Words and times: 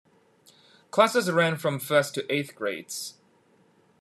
Classes 0.89 1.29
ran 1.29 1.57
from 1.57 1.77
first 1.79 2.15
to 2.15 2.25
eighth 2.33 2.55
grades. 2.55 3.19